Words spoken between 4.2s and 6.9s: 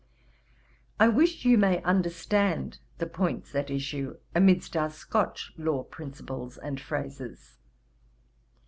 amidst our Scotch law principles and